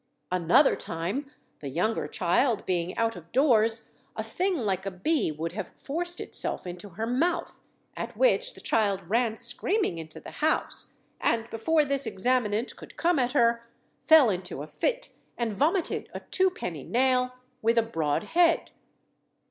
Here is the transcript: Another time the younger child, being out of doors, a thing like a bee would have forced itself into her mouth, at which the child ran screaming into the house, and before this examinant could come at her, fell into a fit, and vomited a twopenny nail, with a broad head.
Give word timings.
Another 0.31 0.75
time 0.75 1.29
the 1.59 1.69
younger 1.69 2.07
child, 2.07 2.65
being 2.65 2.97
out 2.97 3.15
of 3.15 3.31
doors, 3.31 3.91
a 4.15 4.23
thing 4.23 4.55
like 4.57 4.87
a 4.87 4.89
bee 4.89 5.31
would 5.31 5.51
have 5.51 5.67
forced 5.75 6.19
itself 6.19 6.65
into 6.65 6.89
her 6.89 7.05
mouth, 7.05 7.59
at 7.95 8.17
which 8.17 8.55
the 8.55 8.61
child 8.61 9.07
ran 9.07 9.35
screaming 9.35 9.99
into 9.99 10.19
the 10.19 10.31
house, 10.31 10.93
and 11.19 11.47
before 11.51 11.85
this 11.85 12.07
examinant 12.07 12.75
could 12.75 12.97
come 12.97 13.19
at 13.19 13.33
her, 13.33 13.67
fell 14.07 14.31
into 14.31 14.63
a 14.63 14.67
fit, 14.67 15.09
and 15.37 15.53
vomited 15.53 16.09
a 16.15 16.21
twopenny 16.31 16.83
nail, 16.83 17.35
with 17.61 17.77
a 17.77 17.83
broad 17.83 18.23
head. 18.23 18.71